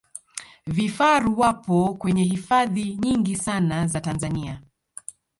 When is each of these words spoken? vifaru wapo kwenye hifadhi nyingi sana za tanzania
vifaru 0.67 1.39
wapo 1.39 1.93
kwenye 1.93 2.23
hifadhi 2.23 2.95
nyingi 2.97 3.35
sana 3.35 3.87
za 3.87 4.01
tanzania 4.01 4.61